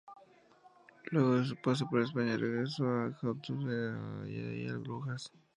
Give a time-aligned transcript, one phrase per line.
[1.11, 5.31] Luego de su paso por España, regresó al Hajduk y de ahí al Brujas.